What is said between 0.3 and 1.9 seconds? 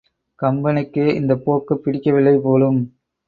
கம்பனுக்கே இந்தப் போக்குப்